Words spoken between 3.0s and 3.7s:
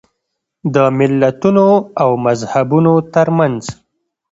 ترمنځ.